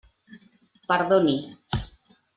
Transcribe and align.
Perdoni. 0.89 1.37